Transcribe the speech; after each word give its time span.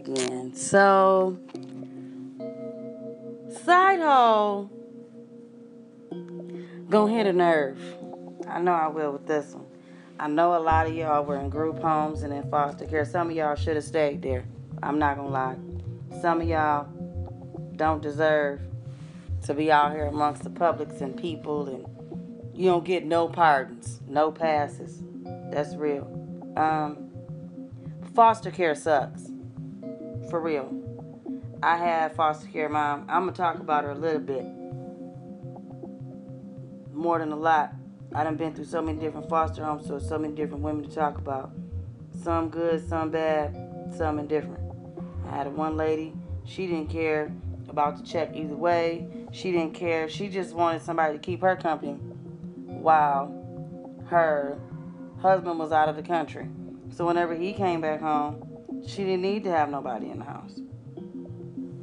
again. 0.00 0.54
So, 0.54 1.38
Side 3.64 4.00
Hoe, 4.00 4.70
gonna 6.88 7.12
hit 7.12 7.26
a 7.26 7.32
nerve. 7.32 7.78
I 8.48 8.60
know 8.60 8.72
I 8.72 8.88
will 8.88 9.12
with 9.12 9.26
this 9.26 9.54
one. 9.54 9.66
I 10.18 10.28
know 10.28 10.56
a 10.56 10.60
lot 10.60 10.86
of 10.86 10.94
y'all 10.94 11.24
were 11.24 11.38
in 11.38 11.50
group 11.50 11.80
homes 11.80 12.22
and 12.22 12.32
in 12.32 12.48
foster 12.50 12.86
care. 12.86 13.04
Some 13.04 13.30
of 13.30 13.36
y'all 13.36 13.54
should 13.54 13.76
have 13.76 13.84
stayed 13.84 14.22
there. 14.22 14.44
I'm 14.82 14.98
not 14.98 15.16
gonna 15.16 15.28
lie. 15.28 15.56
Some 16.20 16.40
of 16.40 16.48
y'all 16.48 16.88
don't 17.76 18.02
deserve 18.02 18.60
to 19.44 19.54
be 19.54 19.70
out 19.70 19.92
here 19.92 20.06
amongst 20.06 20.44
the 20.44 20.50
publics 20.50 21.00
and 21.00 21.16
people 21.16 21.66
and 21.66 21.86
you 22.54 22.66
don't 22.66 22.84
get 22.84 23.04
no 23.04 23.28
pardons, 23.28 24.00
no 24.06 24.30
passes. 24.30 25.02
That's 25.50 25.74
real. 25.76 26.06
Um, 26.56 27.10
foster 28.14 28.50
care 28.50 28.74
sucks. 28.74 29.29
For 30.30 30.40
real. 30.40 30.72
I 31.60 31.76
had 31.76 32.14
foster 32.14 32.46
care 32.46 32.68
mom. 32.68 33.00
I'm 33.08 33.22
gonna 33.22 33.32
talk 33.32 33.58
about 33.58 33.82
her 33.82 33.90
a 33.90 33.98
little 33.98 34.20
bit. 34.20 34.44
More 36.94 37.18
than 37.18 37.32
a 37.32 37.36
lot. 37.36 37.72
I 38.14 38.22
done 38.22 38.36
been 38.36 38.54
through 38.54 38.66
so 38.66 38.80
many 38.80 39.00
different 39.00 39.28
foster 39.28 39.64
homes, 39.64 39.88
so 39.88 39.98
so 39.98 40.18
many 40.18 40.34
different 40.34 40.62
women 40.62 40.84
to 40.88 40.94
talk 40.94 41.18
about. 41.18 41.50
Some 42.22 42.48
good, 42.48 42.88
some 42.88 43.10
bad, 43.10 43.92
some 43.96 44.20
indifferent. 44.20 44.60
I 45.28 45.36
had 45.36 45.54
one 45.54 45.76
lady, 45.76 46.14
she 46.44 46.68
didn't 46.68 46.90
care 46.90 47.32
about 47.68 47.96
the 47.96 48.04
check 48.04 48.30
either 48.34 48.56
way. 48.56 49.08
She 49.32 49.50
didn't 49.50 49.74
care. 49.74 50.08
She 50.08 50.28
just 50.28 50.54
wanted 50.54 50.82
somebody 50.82 51.14
to 51.14 51.18
keep 51.18 51.40
her 51.40 51.56
company 51.56 51.94
while 52.66 53.34
her 54.06 54.60
husband 55.20 55.58
was 55.58 55.72
out 55.72 55.88
of 55.88 55.96
the 55.96 56.02
country. 56.02 56.48
So 56.90 57.06
whenever 57.06 57.34
he 57.34 57.52
came 57.52 57.80
back 57.80 58.00
home, 58.00 58.49
she 58.86 59.04
didn't 59.04 59.22
need 59.22 59.44
to 59.44 59.50
have 59.50 59.70
nobody 59.70 60.10
in 60.10 60.18
the 60.18 60.24
house 60.24 60.60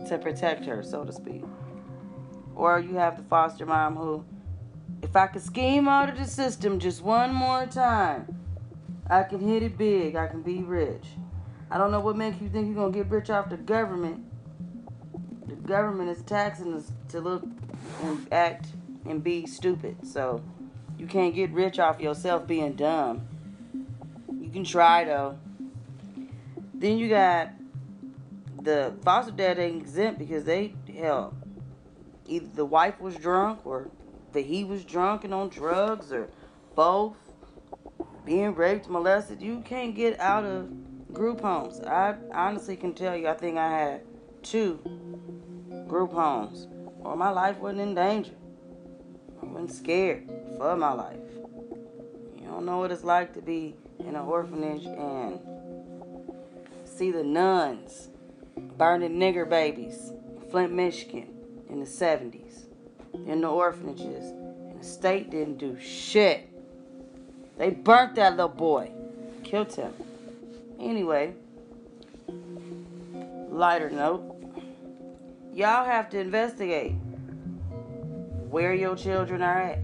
to 0.08 0.18
protect 0.18 0.66
her, 0.66 0.84
so 0.84 1.04
to 1.04 1.12
speak. 1.12 1.44
Or 2.56 2.80
you 2.80 2.96
have 2.96 3.18
the 3.18 3.24
foster 3.24 3.66
mom 3.66 3.96
who, 3.96 4.26
if 5.02 5.16
I 5.16 5.28
could 5.28 5.44
scheme 5.44 5.88
out 5.88 6.10
of 6.10 6.18
the 6.18 6.26
system 6.26 6.80
just 6.80 7.04
one 7.04 7.34
more 7.34 7.66
time, 7.66 8.36
I 9.10 9.24
can 9.24 9.40
hit 9.40 9.64
it 9.64 9.78
big. 9.78 10.16
I 10.16 10.28
can 10.28 10.42
be 10.42 10.64
rich. 10.64 11.06
I 11.70 11.78
don't 11.78 11.92
know 11.92 12.00
what 12.00 12.18
makes 12.18 12.42
you 12.42 12.50
think 12.50 12.68
you're 12.68 12.76
gonna 12.76 12.94
get 12.94 13.10
rich 13.10 13.30
off 13.30 13.50
the 13.50 13.58
government. 13.58 14.24
The 15.48 15.56
government 15.56 16.10
is 16.10 16.24
taxing 16.24 16.74
us 16.74 16.92
to 17.10 17.20
look 17.20 17.44
and 18.04 18.28
act 18.32 18.68
and 19.06 19.24
be 19.24 19.46
stupid. 19.46 19.98
So 20.06 20.42
you 20.98 21.08
can't 21.08 21.36
get 21.36 21.52
rich 21.52 21.80
off 21.80 22.00
yourself 22.00 22.48
being 22.48 22.74
dumb. 22.74 23.28
You 24.40 24.50
can 24.50 24.64
try 24.64 25.04
though. 25.04 25.38
Then 26.78 26.98
you 26.98 27.10
got 27.10 27.50
the 28.62 28.94
foster 29.04 29.32
dad 29.32 29.58
ain't 29.58 29.82
exempt 29.82 30.20
because 30.20 30.44
they 30.44 30.74
hell 30.96 31.34
either 32.28 32.48
the 32.54 32.66
wife 32.66 33.00
was 33.00 33.16
drunk 33.16 33.66
or 33.66 33.90
that 34.34 34.46
he 34.46 34.64
was 34.64 34.84
drunk 34.84 35.24
and 35.24 35.34
on 35.34 35.50
drugs 35.50 36.12
or 36.12 36.30
both. 36.76 37.16
Being 38.26 38.54
raped 38.56 38.90
molested 38.90 39.42
you 39.42 39.62
can't 39.62 39.96
get 39.96 40.20
out 40.20 40.44
of 40.44 41.14
group 41.14 41.42
homes. 41.42 41.80
I 41.82 42.16
honestly 42.34 42.76
can 42.76 42.94
tell 42.94 43.16
you 43.16 43.28
i 43.30 43.34
think 43.34 43.58
i 43.58 43.70
had 43.70 44.02
two 44.44 44.80
group 45.88 46.12
homes. 46.12 46.68
Or 47.00 47.16
my 47.16 47.30
life 47.30 47.58
wasn't 47.58 47.82
in 47.82 47.96
danger. 47.96 48.34
I 49.42 49.46
wasn't 49.46 49.72
scared 49.72 50.30
for 50.58 50.76
my 50.76 50.92
life. 50.92 51.18
You 52.38 52.48
don't 52.48 52.66
know 52.66 52.80
what 52.80 52.92
it's 52.92 53.04
like 53.04 53.34
to 53.34 53.42
be 53.42 53.76
in 54.00 54.10
an 54.10 54.16
orphanage 54.18 54.86
and 54.86 55.40
see 56.98 57.12
the 57.12 57.24
nuns 57.24 58.10
burning 58.76 59.20
nigger 59.20 59.48
babies 59.48 60.12
in 60.36 60.50
Flint, 60.50 60.74
Michigan 60.74 61.28
in 61.70 61.80
the 61.80 61.86
70s 61.86 62.66
in 63.28 63.42
the 63.42 63.48
orphanages. 63.48 64.32
And 64.32 64.80
the 64.80 64.84
state 64.84 65.30
didn't 65.30 65.60
do 65.60 65.78
shit. 65.80 66.50
They 67.58 67.70
burnt 67.70 68.16
that 68.16 68.32
little 68.32 68.50
boy, 68.50 68.92
killed 69.44 69.74
him. 69.76 69.94
Anyway, 70.80 71.36
lighter 73.50 73.92
note, 73.92 74.36
y'all 75.54 75.86
have 75.86 76.10
to 76.12 76.20
investigate 76.20 76.94
where 78.50 78.74
your 78.74 78.96
children 78.96 79.44
are 79.44 79.62
at. 79.62 79.80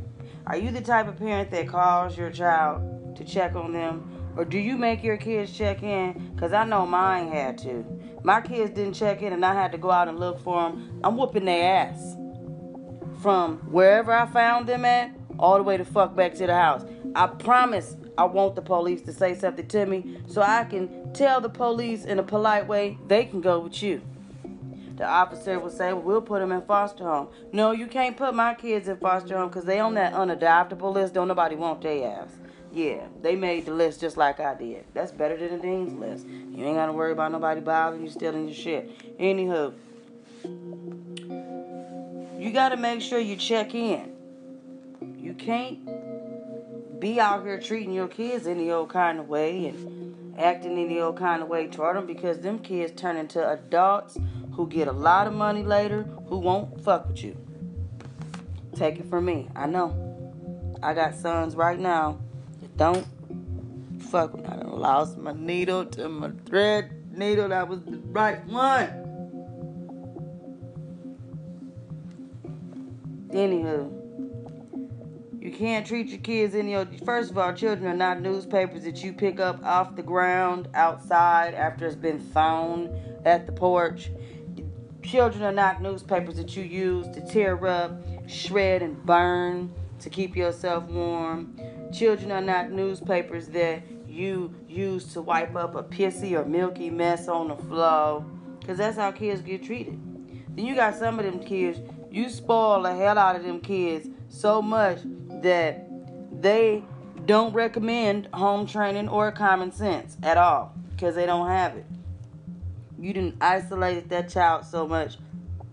Are 0.47 0.57
you 0.57 0.71
the 0.71 0.81
type 0.81 1.07
of 1.07 1.17
parent 1.17 1.51
that 1.51 1.67
calls 1.67 2.17
your 2.17 2.31
child 2.31 3.15
to 3.17 3.23
check 3.23 3.55
on 3.55 3.71
them? 3.71 4.12
Or 4.35 4.45
do 4.45 4.57
you 4.57 4.77
make 4.77 5.03
your 5.03 5.17
kids 5.17 5.55
check 5.55 5.83
in? 5.83 6.31
Because 6.33 6.53
I 6.53 6.65
know 6.65 6.85
mine 6.85 7.31
had 7.31 7.57
to. 7.59 7.85
My 8.23 8.41
kids 8.41 8.71
didn't 8.71 8.93
check 8.93 9.21
in 9.21 9.33
and 9.33 9.45
I 9.45 9.53
had 9.53 9.71
to 9.73 9.77
go 9.77 9.91
out 9.91 10.07
and 10.07 10.19
look 10.19 10.39
for 10.39 10.69
them. 10.69 11.01
I'm 11.03 11.17
whooping 11.17 11.45
their 11.45 11.87
ass. 11.87 12.15
From 13.21 13.57
wherever 13.71 14.11
I 14.11 14.25
found 14.25 14.67
them 14.67 14.85
at, 14.85 15.15
all 15.37 15.57
the 15.57 15.63
way 15.63 15.77
to 15.77 15.85
fuck 15.85 16.15
back 16.15 16.33
to 16.35 16.47
the 16.47 16.53
house. 16.53 16.83
I 17.15 17.27
promise 17.27 17.95
I 18.17 18.25
want 18.25 18.55
the 18.55 18.61
police 18.61 19.01
to 19.03 19.13
say 19.13 19.35
something 19.35 19.67
to 19.67 19.85
me 19.85 20.17
so 20.27 20.41
I 20.41 20.63
can 20.63 21.13
tell 21.13 21.39
the 21.41 21.49
police 21.49 22.05
in 22.05 22.19
a 22.19 22.23
polite 22.23 22.67
way 22.67 22.97
they 23.07 23.25
can 23.25 23.41
go 23.41 23.59
with 23.59 23.81
you. 23.83 24.01
The 24.95 25.07
officer 25.07 25.59
will 25.59 25.71
say, 25.71 25.91
well, 25.91 26.03
we'll 26.03 26.21
put 26.21 26.39
them 26.39 26.51
in 26.51 26.61
foster 26.61 27.03
home. 27.03 27.29
No, 27.51 27.71
you 27.71 27.87
can't 27.87 28.15
put 28.15 28.35
my 28.35 28.53
kids 28.53 28.87
in 28.87 28.97
foster 28.97 29.37
home 29.37 29.49
because 29.49 29.65
they 29.65 29.79
on 29.79 29.95
that 29.95 30.13
unadoptable 30.13 30.93
list. 30.93 31.15
Don't 31.15 31.27
nobody 31.27 31.55
want 31.55 31.81
their 31.81 32.19
ass. 32.19 32.29
Yeah, 32.73 33.05
they 33.21 33.35
made 33.35 33.67
the 33.67 33.71
list 33.71 34.01
just 34.01 34.17
like 34.17 34.39
I 34.39 34.55
did. 34.55 34.85
That's 34.95 35.11
better 35.11 35.37
than 35.37 35.57
the 35.57 35.61
Dean's 35.61 35.93
list. 35.93 36.25
You 36.25 36.65
ain't 36.65 36.75
got 36.75 36.87
to 36.87 36.91
worry 36.91 37.11
about 37.11 37.31
nobody 37.31 37.61
bothering 37.61 38.03
you, 38.03 38.09
stealing 38.09 38.47
your 38.47 38.55
shit. 38.55 39.19
Anywho, 39.19 39.73
you 42.39 42.51
got 42.51 42.69
to 42.69 42.77
make 42.77 43.01
sure 43.01 43.19
you 43.19 43.35
check 43.35 43.75
in. 43.75 44.15
You 45.19 45.35
can't 45.35 46.99
be 46.99 47.19
out 47.19 47.43
here 47.43 47.59
treating 47.59 47.93
your 47.93 48.07
kids 48.07 48.47
any 48.47 48.71
old 48.71 48.89
kind 48.89 49.19
of 49.19 49.29
way 49.29 49.67
and 49.67 50.35
acting 50.39 50.75
any 50.79 50.99
old 50.99 51.17
kind 51.17 51.43
of 51.43 51.49
way 51.49 51.67
toward 51.67 51.95
them 51.95 52.07
because 52.07 52.39
them 52.39 52.57
kids 52.57 52.99
turn 52.99 53.17
into 53.17 53.47
adults 53.47 54.17
who 54.53 54.67
get 54.67 54.87
a 54.87 54.91
lot 54.91 55.27
of 55.27 55.33
money 55.33 55.61
later 55.61 56.03
who 56.27 56.39
won't 56.39 56.83
fuck 56.83 57.07
with 57.07 57.23
you. 57.23 57.37
Take 58.75 58.99
it 58.99 59.05
from 59.11 59.25
me. 59.25 59.47
I 59.55 59.67
know. 59.67 59.99
I 60.81 60.95
got 60.95 61.13
sons 61.13 61.55
right 61.55 61.79
now 61.79 62.17
don't 62.77 63.05
fuck 63.99 64.33
with. 64.33 64.47
I 64.47 64.55
lost 64.55 65.17
my 65.17 65.33
needle 65.33 65.85
to 65.85 66.09
my 66.09 66.31
thread 66.45 66.91
needle. 67.17 67.49
That 67.49 67.67
was 67.67 67.81
the 67.81 67.97
right 67.97 68.45
one. 68.45 68.89
Anywho, 73.29 73.91
you 75.41 75.51
can't 75.51 75.85
treat 75.85 76.07
your 76.07 76.19
kids 76.19 76.53
any 76.53 76.75
other. 76.75 76.91
First 77.03 77.31
of 77.31 77.37
all, 77.37 77.51
children 77.53 77.91
are 77.91 77.97
not 77.97 78.21
newspapers 78.21 78.83
that 78.83 79.03
you 79.03 79.11
pick 79.13 79.39
up 79.39 79.63
off 79.63 79.95
the 79.95 80.03
ground 80.03 80.67
outside 80.75 81.55
after 81.55 81.87
it's 81.87 81.95
been 81.95 82.19
thrown 82.19 82.95
at 83.25 83.47
the 83.47 83.51
porch. 83.51 84.11
Children 85.01 85.43
are 85.43 85.51
not 85.51 85.81
newspapers 85.81 86.35
that 86.35 86.55
you 86.55 86.63
use 86.63 87.07
to 87.09 87.21
tear 87.21 87.65
up, 87.65 88.01
shred, 88.27 88.81
and 88.81 89.03
burn 89.03 89.73
to 90.03 90.09
keep 90.09 90.35
yourself 90.35 90.83
warm. 90.85 91.57
Children 91.93 92.31
are 92.31 92.41
not 92.41 92.71
newspapers 92.71 93.47
that 93.47 93.83
you 94.07 94.53
use 94.67 95.11
to 95.13 95.21
wipe 95.21 95.55
up 95.55 95.75
a 95.75 95.83
pissy 95.83 96.33
or 96.33 96.45
milky 96.45 96.89
mess 96.89 97.27
on 97.27 97.47
the 97.47 97.55
floor. 97.55 98.25
Because 98.59 98.77
that's 98.77 98.97
how 98.97 99.11
kids 99.11 99.41
get 99.41 99.63
treated. 99.63 99.99
Then 100.55 100.65
you 100.65 100.75
got 100.75 100.95
some 100.95 101.19
of 101.19 101.25
them 101.25 101.39
kids, 101.39 101.79
you 102.11 102.29
spoil 102.29 102.83
the 102.83 102.95
hell 102.95 103.17
out 103.17 103.35
of 103.35 103.43
them 103.43 103.59
kids 103.59 104.07
so 104.29 104.61
much 104.61 104.99
that 105.41 105.87
they 106.41 106.83
don't 107.25 107.53
recommend 107.53 108.27
home 108.33 108.67
training 108.67 109.09
or 109.09 109.31
common 109.31 109.71
sense 109.71 110.17
at 110.21 110.37
all 110.37 110.73
because 110.91 111.15
they 111.15 111.25
don't 111.25 111.47
have 111.47 111.75
it. 111.75 111.85
You 112.99 113.13
didn't 113.13 113.37
isolated 113.41 114.09
that 114.09 114.29
child 114.29 114.65
so 114.65 114.87
much 114.87 115.17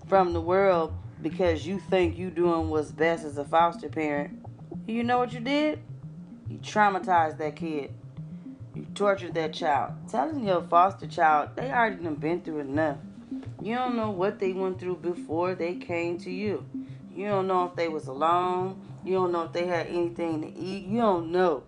from 0.09 0.33
the 0.33 0.41
world 0.41 0.95
because 1.23 1.67
you 1.67 1.79
think 1.79 2.17
you 2.17 2.31
doing 2.31 2.69
what's 2.69 2.91
best 2.91 3.25
as 3.25 3.39
a 3.39 3.45
foster 3.45 3.89
parent. 3.89 4.39
You 4.87 5.05
know 5.05 5.19
what 5.19 5.33
you 5.33 5.41
did? 5.41 5.81
You 6.49 6.59
traumatized 6.59 7.39
that 7.39 7.57
kid. 7.57 7.93
You 8.75 8.87
tortured 8.95 9.35
that 9.35 9.53
child. 9.53 9.95
Telling 10.09 10.47
your 10.47 10.63
foster 10.63 11.07
child 11.07 11.51
they 11.57 11.71
already 11.71 12.03
done 12.03 12.15
been 12.15 12.41
through 12.41 12.61
enough. 12.61 12.99
You 13.63 13.75
don't 13.75 13.97
know 13.97 14.11
what 14.11 14.39
they 14.39 14.53
went 14.53 14.81
through 14.81 14.97
before 14.97 15.55
they 15.55 15.75
came 15.75 16.19
to 16.19 16.31
you. 16.31 16.65
You 17.15 17.27
don't 17.27 17.47
know 17.47 17.67
if 17.67 17.77
they 17.77 17.89
was 17.89 18.07
alone. 18.07 18.81
You 19.05 19.15
don't 19.15 19.33
know 19.33 19.43
if 19.43 19.53
they 19.53 19.67
had 19.67 19.87
anything 19.89 20.43
to 20.43 20.59
eat. 20.59 20.87
You 20.87 20.99
don't 20.99 21.33
know. 21.33 21.65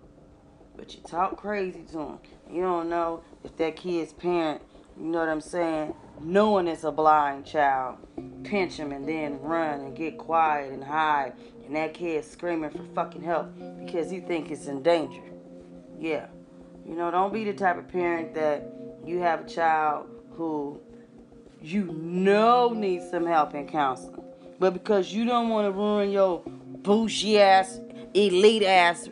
But 0.76 0.94
you 0.94 1.02
talk 1.02 1.36
crazy 1.36 1.82
to 1.90 1.92
them. 1.92 2.18
You 2.50 2.62
don't 2.62 2.88
know 2.88 3.22
if 3.44 3.56
that 3.56 3.76
kid's 3.76 4.12
parent, 4.12 4.62
you 4.98 5.04
know 5.04 5.20
what 5.20 5.28
I'm 5.28 5.40
saying, 5.40 5.94
knowing 6.22 6.68
it's 6.68 6.84
a 6.84 6.92
blind 6.92 7.44
child, 7.44 7.96
pinch 8.44 8.76
him 8.76 8.92
and 8.92 9.08
then 9.08 9.40
run 9.40 9.80
and 9.80 9.96
get 9.96 10.18
quiet 10.18 10.72
and 10.72 10.82
hide. 10.82 11.34
And 11.66 11.76
that 11.76 11.94
kid's 11.94 12.28
screaming 12.28 12.70
for 12.70 12.84
fucking 12.94 13.22
help 13.22 13.48
because 13.78 14.10
he 14.10 14.20
think 14.20 14.50
it's 14.50 14.66
in 14.66 14.82
danger. 14.82 15.22
Yeah. 15.98 16.26
You 16.86 16.96
know, 16.96 17.10
don't 17.10 17.32
be 17.32 17.44
the 17.44 17.52
type 17.52 17.78
of 17.78 17.88
parent 17.88 18.34
that 18.34 18.66
you 19.06 19.18
have 19.18 19.46
a 19.46 19.48
child 19.48 20.08
who 20.32 20.80
you 21.60 21.84
know 21.84 22.70
needs 22.70 23.08
some 23.10 23.26
help 23.26 23.54
and 23.54 23.68
counseling. 23.68 24.22
But 24.58 24.74
because 24.74 25.12
you 25.12 25.24
don't 25.24 25.48
want 25.48 25.66
to 25.66 25.72
ruin 25.72 26.10
your 26.10 26.42
bougie 26.44 27.38
ass, 27.38 27.80
elite 28.14 28.62
ass, 28.62 29.08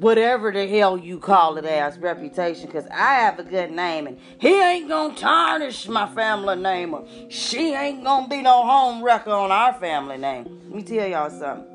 whatever 0.00 0.50
the 0.50 0.66
hell 0.66 0.96
you 0.96 1.18
call 1.18 1.58
it 1.58 1.64
as 1.66 1.98
reputation, 1.98 2.66
because 2.66 2.86
I 2.86 3.16
have 3.16 3.38
a 3.38 3.44
good 3.44 3.70
name 3.70 4.06
and 4.06 4.18
he 4.38 4.58
ain't 4.58 4.88
gonna 4.88 5.14
tarnish 5.14 5.86
my 5.88 6.08
family 6.08 6.56
name 6.56 6.94
or 6.94 7.04
she 7.28 7.74
ain't 7.74 8.02
gonna 8.02 8.26
be 8.26 8.40
no 8.40 8.64
home 8.64 9.04
wrecker 9.04 9.30
on 9.30 9.50
our 9.50 9.74
family 9.74 10.16
name. 10.16 10.60
Let 10.64 10.74
me 10.74 10.82
tell 10.82 11.06
y'all 11.06 11.28
something. 11.28 11.66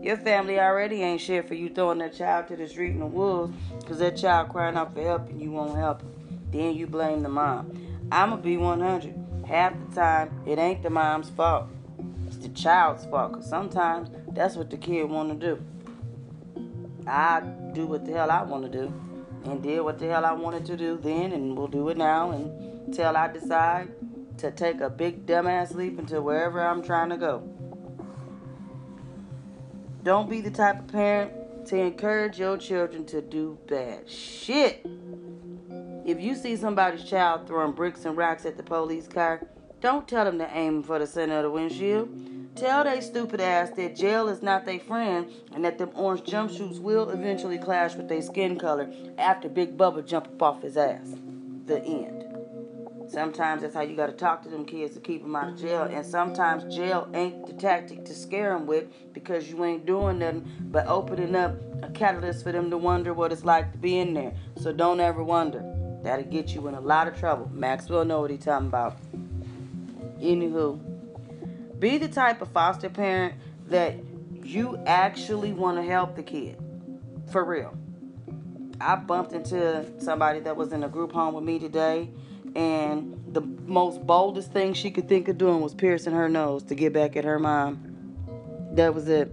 Your 0.00 0.16
family 0.16 0.60
already 0.60 1.02
ain't 1.02 1.20
shit 1.20 1.48
for 1.48 1.54
you 1.54 1.68
throwing 1.68 1.98
that 1.98 2.14
child 2.14 2.46
to 2.48 2.56
the 2.56 2.68
street 2.68 2.90
in 2.90 3.00
the 3.00 3.06
wolves 3.06 3.52
because 3.80 3.98
that 3.98 4.16
child 4.16 4.50
crying 4.50 4.76
out 4.76 4.94
for 4.94 5.02
help 5.02 5.28
and 5.28 5.40
you 5.40 5.50
won't 5.50 5.76
help 5.76 6.02
him. 6.02 6.12
Then 6.52 6.76
you 6.76 6.86
blame 6.86 7.22
the 7.22 7.28
mom. 7.28 8.06
I'ma 8.12 8.36
be 8.36 8.56
100. 8.56 9.14
Half 9.46 9.74
the 9.88 9.94
time, 9.94 10.42
it 10.46 10.58
ain't 10.58 10.82
the 10.84 10.90
mom's 10.90 11.30
fault. 11.30 11.66
It's 12.26 12.36
the 12.36 12.48
child's 12.50 13.04
fault. 13.06 13.32
Cause 13.32 13.48
sometimes 13.48 14.08
that's 14.28 14.54
what 14.54 14.70
the 14.70 14.76
kid 14.76 15.04
want 15.08 15.28
to 15.30 15.54
do. 15.54 15.62
I 17.06 17.40
do 17.72 17.86
what 17.86 18.04
the 18.04 18.12
hell 18.12 18.30
I 18.30 18.42
want 18.42 18.70
to 18.70 18.70
do, 18.70 18.92
and 19.44 19.62
did 19.62 19.80
what 19.80 19.98
the 19.98 20.06
hell 20.06 20.24
I 20.24 20.32
wanted 20.32 20.64
to 20.66 20.76
do 20.76 20.96
then, 20.96 21.32
and 21.32 21.56
will 21.56 21.68
do 21.68 21.88
it 21.88 21.96
now 21.96 22.30
until 22.30 23.16
I 23.16 23.28
decide 23.28 23.92
to 24.38 24.50
take 24.50 24.80
a 24.80 24.90
big 24.90 25.26
dumbass 25.26 25.74
leap 25.74 25.98
into 25.98 26.20
wherever 26.20 26.60
I'm 26.60 26.82
trying 26.82 27.10
to 27.10 27.16
go. 27.16 27.42
Don't 30.02 30.28
be 30.28 30.40
the 30.40 30.50
type 30.50 30.80
of 30.80 30.88
parent 30.88 31.66
to 31.66 31.76
encourage 31.76 32.38
your 32.38 32.56
children 32.56 33.04
to 33.06 33.20
do 33.20 33.58
bad 33.68 34.10
shit. 34.10 34.84
If 36.04 36.20
you 36.20 36.34
see 36.34 36.56
somebody's 36.56 37.04
child 37.04 37.46
throwing 37.46 37.72
bricks 37.72 38.04
and 38.04 38.16
rocks 38.16 38.44
at 38.44 38.56
the 38.56 38.64
police 38.64 39.06
car, 39.06 39.46
don't 39.80 40.08
tell 40.08 40.24
them 40.24 40.38
to 40.38 40.56
aim 40.56 40.82
for 40.82 40.98
the 40.98 41.06
center 41.06 41.36
of 41.36 41.44
the 41.44 41.50
windshield. 41.50 42.08
Tell 42.54 42.84
they 42.84 43.00
stupid 43.00 43.40
ass 43.40 43.70
that 43.76 43.96
jail 43.96 44.28
is 44.28 44.42
not 44.42 44.66
their 44.66 44.78
friend 44.78 45.26
and 45.54 45.64
that 45.64 45.78
them 45.78 45.90
orange 45.94 46.22
jumpsuits 46.22 46.80
will 46.80 47.08
eventually 47.10 47.58
clash 47.58 47.94
with 47.94 48.08
their 48.08 48.20
skin 48.20 48.58
color 48.58 48.92
after 49.16 49.48
Big 49.48 49.76
Bubba 49.76 50.06
jump 50.06 50.26
up 50.26 50.42
off 50.42 50.62
his 50.62 50.76
ass. 50.76 51.14
The 51.66 51.82
end. 51.82 52.22
Sometimes 53.08 53.62
that's 53.62 53.74
how 53.74 53.82
you 53.82 53.96
got 53.96 54.06
to 54.06 54.12
talk 54.12 54.42
to 54.42 54.48
them 54.48 54.64
kids 54.64 54.94
to 54.94 55.00
keep 55.00 55.22
them 55.22 55.34
out 55.34 55.48
of 55.48 55.58
jail. 55.58 55.82
And 55.82 56.04
sometimes 56.04 56.74
jail 56.74 57.08
ain't 57.14 57.46
the 57.46 57.52
tactic 57.54 58.04
to 58.04 58.14
scare 58.14 58.56
them 58.56 58.66
with 58.66 58.86
because 59.12 59.50
you 59.50 59.64
ain't 59.64 59.86
doing 59.86 60.18
nothing 60.18 60.50
but 60.70 60.86
opening 60.86 61.34
up 61.34 61.54
a 61.82 61.90
catalyst 61.90 62.42
for 62.42 62.52
them 62.52 62.70
to 62.70 62.78
wonder 62.78 63.12
what 63.12 63.32
it's 63.32 63.44
like 63.44 63.72
to 63.72 63.78
be 63.78 63.98
in 63.98 64.14
there. 64.14 64.32
So 64.56 64.72
don't 64.72 65.00
ever 65.00 65.22
wonder. 65.22 65.62
That'll 66.02 66.24
get 66.24 66.54
you 66.54 66.66
in 66.68 66.74
a 66.74 66.80
lot 66.80 67.06
of 67.08 67.18
trouble. 67.18 67.50
Maxwell 67.52 68.04
know 68.04 68.20
what 68.20 68.30
he 68.30 68.36
talking 68.36 68.68
about. 68.68 68.96
Anywho, 70.20 70.91
be 71.82 71.98
the 71.98 72.06
type 72.06 72.40
of 72.40 72.48
foster 72.52 72.88
parent 72.88 73.34
that 73.66 73.96
you 74.44 74.80
actually 74.86 75.52
want 75.52 75.76
to 75.76 75.82
help 75.82 76.14
the 76.14 76.22
kid. 76.22 76.56
For 77.32 77.44
real. 77.44 77.76
I 78.80 78.94
bumped 78.94 79.32
into 79.32 79.84
somebody 79.98 80.38
that 80.40 80.56
was 80.56 80.72
in 80.72 80.84
a 80.84 80.88
group 80.88 81.10
home 81.10 81.34
with 81.34 81.42
me 81.42 81.58
today, 81.58 82.08
and 82.54 83.20
the 83.32 83.40
most 83.40 84.06
boldest 84.06 84.52
thing 84.52 84.74
she 84.74 84.92
could 84.92 85.08
think 85.08 85.26
of 85.26 85.38
doing 85.38 85.60
was 85.60 85.74
piercing 85.74 86.12
her 86.12 86.28
nose 86.28 86.62
to 86.64 86.76
get 86.76 86.92
back 86.92 87.16
at 87.16 87.24
her 87.24 87.40
mom. 87.40 87.80
That 88.74 88.94
was 88.94 89.08
it. 89.08 89.32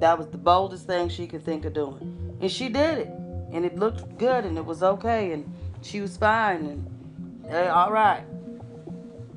That 0.00 0.16
was 0.16 0.28
the 0.28 0.38
boldest 0.38 0.86
thing 0.86 1.10
she 1.10 1.26
could 1.26 1.44
think 1.44 1.66
of 1.66 1.74
doing. 1.74 2.38
And 2.40 2.50
she 2.50 2.70
did 2.70 2.98
it. 2.98 3.08
And 3.52 3.66
it 3.66 3.76
looked 3.78 4.16
good 4.16 4.46
and 4.46 4.56
it 4.56 4.64
was 4.64 4.82
okay 4.82 5.32
and 5.32 5.52
she 5.82 6.00
was 6.00 6.16
fine 6.16 6.66
and 6.66 7.46
hey, 7.50 7.68
all 7.68 7.92
right. 7.92 8.24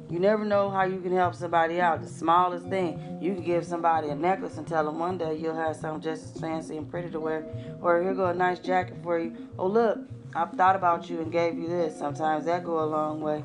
You 0.10 0.20
never 0.20 0.46
know 0.46 0.70
how 0.70 0.84
you 0.84 1.02
can 1.02 1.12
help 1.12 1.36
somebody 1.36 1.82
out. 1.82 2.02
The 2.02 2.08
smallest 2.08 2.68
thing, 2.68 3.20
you 3.22 3.34
can 3.34 3.44
give 3.44 3.66
somebody 3.66 4.08
a 4.08 4.16
necklace 4.16 4.58
and 4.58 4.66
tell 4.66 4.86
them 4.86 5.00
one 5.00 5.18
day 5.18 5.36
you'll 5.36 5.56
have 5.56 5.76
something 5.76 6.02
just 6.02 6.36
as 6.36 6.42
fancy 6.42 6.78
and 6.78 6.90
pretty 6.90 7.10
to 7.10 7.20
wear. 7.20 7.46
Or 7.82 8.02
here 8.02 8.14
go 8.14 8.28
a 8.28 8.34
nice 8.34 8.60
jacket 8.60 8.98
for 9.04 9.20
you. 9.20 9.36
Oh 9.60 9.68
look, 9.68 10.00
I 10.34 10.46
thought 10.46 10.78
about 10.78 11.10
you 11.10 11.20
and 11.20 11.30
gave 11.30 11.58
you 11.58 11.68
this. 11.68 11.98
Sometimes 11.98 12.46
that 12.46 12.64
go 12.64 12.80
a 12.80 12.86
long 12.86 13.20
way. 13.20 13.44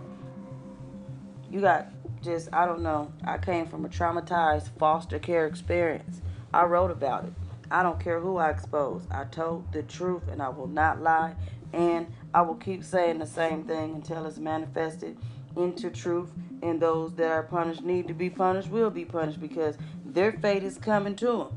You 1.50 1.60
got 1.60 1.88
just 2.22 2.48
I 2.52 2.64
don't 2.64 2.82
know. 2.82 3.12
I 3.24 3.38
came 3.38 3.66
from 3.66 3.84
a 3.84 3.88
traumatized 3.88 4.70
foster 4.78 5.18
care 5.18 5.48
experience. 5.48 6.22
I 6.54 6.64
wrote 6.64 6.92
about 6.92 7.24
it. 7.24 7.32
I 7.72 7.82
don't 7.82 7.98
care 7.98 8.20
who 8.20 8.36
I 8.36 8.50
expose. 8.50 9.02
I 9.10 9.24
told 9.24 9.72
the 9.72 9.82
truth 9.82 10.28
and 10.30 10.40
I 10.40 10.48
will 10.48 10.68
not 10.68 11.02
lie. 11.02 11.34
And 11.72 12.06
I 12.32 12.42
will 12.42 12.54
keep 12.54 12.84
saying 12.84 13.18
the 13.18 13.26
same 13.26 13.64
thing 13.64 13.94
until 13.96 14.26
it's 14.26 14.38
manifested 14.38 15.16
into 15.56 15.90
truth 15.90 16.30
and 16.62 16.80
those 16.80 17.12
that 17.14 17.30
are 17.30 17.42
punished 17.42 17.82
need 17.82 18.08
to 18.08 18.14
be 18.14 18.30
punished 18.30 18.70
will 18.70 18.90
be 18.90 19.04
punished 19.04 19.40
because 19.40 19.76
their 20.06 20.32
fate 20.32 20.62
is 20.62 20.78
coming 20.78 21.16
to 21.16 21.26
them. 21.26 21.48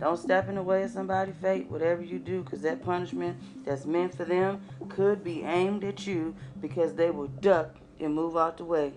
Don't 0.00 0.18
step 0.18 0.48
in 0.48 0.56
the 0.56 0.62
way 0.62 0.82
of 0.82 0.90
somebody's 0.90 1.36
fate, 1.40 1.70
whatever 1.70 2.02
you 2.02 2.18
do, 2.18 2.42
because 2.42 2.62
that 2.62 2.84
punishment 2.84 3.36
that's 3.64 3.86
meant 3.86 4.14
for 4.14 4.24
them 4.24 4.60
could 4.88 5.22
be 5.22 5.42
aimed 5.42 5.84
at 5.84 6.06
you 6.06 6.34
because 6.60 6.94
they 6.94 7.10
will 7.10 7.28
duck 7.28 7.76
and 8.00 8.14
move 8.14 8.36
out 8.36 8.56
the 8.56 8.64
way. 8.64 8.92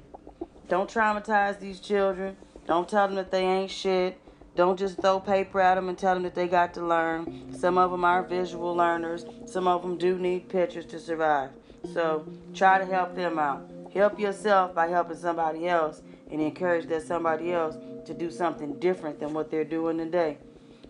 Don't 0.68 0.90
traumatize 0.90 1.60
these 1.60 1.80
children. 1.80 2.36
Don't 2.66 2.90
tell 2.90 3.08
them 3.08 3.16
that 3.16 3.32
they 3.32 3.46
ain't 3.46 3.72
shit. 3.72 4.20
Don't 4.56 4.78
just 4.78 5.00
throw 5.00 5.20
paper 5.20 5.62
at 5.62 5.76
them 5.76 5.88
and 5.88 5.98
tell 5.98 6.16
them 6.16 6.24
that 6.24 6.34
they 6.34 6.48
got 6.48 6.74
to 6.74 6.86
learn. 6.86 7.54
Some 7.56 7.78
of 7.78 7.92
them 7.92 8.04
are 8.04 8.24
visual 8.24 8.76
learners. 8.76 9.24
Some 9.46 9.68
of 9.68 9.84
them 9.84 9.98
do 9.98 10.18
need 10.18 10.50
pictures 10.50 10.86
to 10.88 11.00
survive. 11.00 11.52
So 11.94 12.26
try 12.56 12.80
to 12.80 12.86
help 12.86 13.16
them 13.16 13.38
out. 13.38 13.70
Help 13.98 14.20
yourself 14.20 14.76
by 14.76 14.88
helping 14.88 15.18
somebody 15.18 15.68
else 15.68 16.04
and 16.30 16.40
encourage 16.40 16.86
that 16.86 17.02
somebody 17.02 17.52
else 17.52 17.78
to 18.06 18.14
do 18.14 18.30
something 18.30 18.74
different 18.80 19.20
than 19.20 19.34
what 19.34 19.50
they're 19.50 19.64
doing 19.64 19.98
today. 19.98 20.38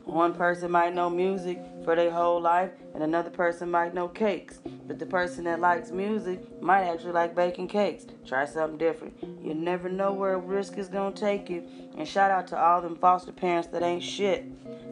One 0.04 0.34
person 0.34 0.72
might 0.72 0.94
know 0.94 1.10
music 1.10 1.58
for 1.86 1.96
their 1.96 2.12
whole 2.12 2.42
life, 2.42 2.72
and 2.94 3.02
another 3.02 3.30
person 3.30 3.72
might 3.72 3.94
know 3.94 4.10
cakes. 4.10 4.60
But 4.86 5.00
the 5.00 5.06
person 5.06 5.46
that 5.46 5.62
likes 5.62 5.90
music 5.90 6.62
might 6.62 6.84
actually 6.84 7.14
like 7.14 7.34
baking 7.34 7.70
cakes. 7.70 8.08
Try 8.26 8.44
something 8.44 8.78
different. 8.78 9.16
You 9.42 9.54
never 9.54 9.88
know 9.88 10.12
where 10.12 10.34
a 10.34 10.38
risk 10.38 10.78
is 10.78 10.90
going 10.90 11.14
to 11.14 11.20
take 11.20 11.50
you. 11.50 11.64
And 11.98 12.06
shout 12.06 12.30
out 12.30 12.48
to 12.48 12.62
all 12.62 12.82
them 12.82 12.98
foster 12.98 13.32
parents 13.32 13.70
that 13.70 13.84
ain't 13.84 14.04
shit. 14.04 14.44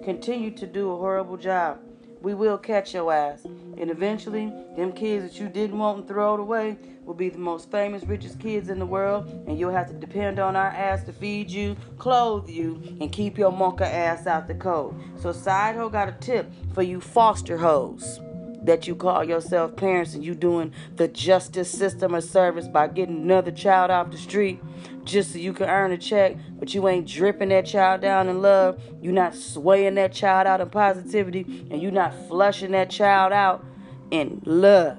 Continue 0.05 0.51
to 0.51 0.65
do 0.65 0.89
a 0.93 0.97
horrible 0.97 1.35
job 1.35 1.79
we 2.25 2.33
will 2.33 2.57
catch 2.57 2.95
your 2.95 3.13
ass. 3.13 3.45
And 3.77 3.91
eventually, 3.91 4.51
them 4.75 4.91
kids 4.91 5.23
that 5.23 5.39
you 5.39 5.49
didn't 5.49 5.77
want 5.77 5.99
and 5.99 6.07
throw 6.07 6.35
away 6.35 6.77
will 7.03 7.13
be 7.13 7.29
the 7.29 7.37
most 7.37 7.69
famous, 7.69 8.03
richest 8.03 8.39
kids 8.39 8.69
in 8.69 8.79
the 8.79 8.85
world, 8.85 9.27
and 9.47 9.59
you'll 9.59 9.71
have 9.71 9.87
to 9.87 9.93
depend 9.93 10.39
on 10.39 10.55
our 10.55 10.67
ass 10.67 11.03
to 11.03 11.13
feed 11.13 11.51
you, 11.51 11.75
clothe 11.97 12.49
you, 12.49 12.81
and 12.99 13.11
keep 13.11 13.37
your 13.37 13.51
monka 13.51 13.81
ass 13.81 14.27
out 14.27 14.47
the 14.47 14.55
cold. 14.55 14.99
So, 15.17 15.31
Side 15.31 15.75
Ho 15.75 15.89
got 15.89 16.09
a 16.09 16.13
tip 16.13 16.51
for 16.73 16.81
you 16.81 16.99
foster 16.99 17.57
hoes 17.57 18.19
that 18.65 18.87
you 18.87 18.95
call 18.95 19.23
yourself 19.23 19.75
parents 19.75 20.13
and 20.13 20.23
you 20.23 20.35
doing 20.35 20.73
the 20.95 21.07
justice 21.07 21.71
system 21.71 22.13
a 22.13 22.21
service 22.21 22.67
by 22.67 22.87
getting 22.87 23.17
another 23.17 23.51
child 23.51 23.91
off 23.91 24.11
the 24.11 24.17
street 24.17 24.61
just 25.05 25.31
so 25.31 25.37
you 25.37 25.53
can 25.53 25.69
earn 25.69 25.91
a 25.91 25.97
check, 25.97 26.35
but 26.59 26.73
you 26.73 26.87
ain't 26.87 27.07
dripping 27.07 27.49
that 27.49 27.65
child 27.65 28.01
down 28.01 28.27
in 28.27 28.41
love. 28.41 28.81
You're 29.01 29.13
not 29.13 29.35
swaying 29.35 29.95
that 29.95 30.11
child 30.11 30.47
out 30.47 30.61
in 30.61 30.69
positivity, 30.69 31.67
and 31.69 31.81
you're 31.81 31.91
not 31.91 32.13
flushing 32.27 32.71
that 32.71 32.89
child 32.89 33.31
out 33.31 33.63
in 34.11 34.41
love 34.45 34.97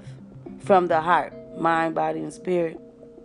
from 0.61 0.87
the 0.87 1.01
heart, 1.01 1.35
mind, 1.59 1.95
body, 1.95 2.21
and 2.21 2.33
spirit. 2.33 2.81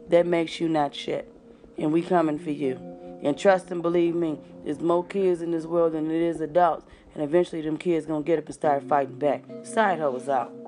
That 0.10 0.26
makes 0.26 0.60
you 0.60 0.68
not 0.68 0.94
shit. 0.94 1.32
And 1.78 1.94
we 1.94 2.02
coming 2.02 2.40
for 2.40 2.52
you. 2.52 2.80
And 3.24 3.38
trust 3.38 3.72
and 3.72 3.82
believe 3.82 4.16
me, 4.16 4.40
there's 4.66 4.80
more 4.80 5.06
kids 5.06 5.42
in 5.42 5.52
this 5.52 5.66
world 5.66 5.94
than 5.94 6.10
it 6.10 6.22
is 6.22 6.42
adults. 6.42 6.86
And 7.14 7.24
eventually 7.24 7.62
them 7.62 7.78
kids 7.78 8.06
gonna 8.06 8.24
get 8.24 8.40
up 8.40 8.46
and 8.46 8.56
start 8.56 8.84
fighting 8.84 9.20
back. 9.20 9.44
Side 9.64 10.00
hoe 10.00 10.20
out. 10.30 10.61